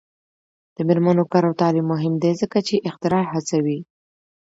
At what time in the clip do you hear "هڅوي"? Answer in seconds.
3.33-3.79